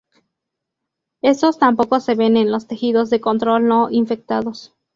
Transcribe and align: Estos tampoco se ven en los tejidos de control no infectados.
Estos 1.21 1.59
tampoco 1.59 1.99
se 1.99 2.15
ven 2.15 2.35
en 2.35 2.51
los 2.51 2.65
tejidos 2.65 3.11
de 3.11 3.21
control 3.21 3.67
no 3.67 3.91
infectados. 3.91 4.73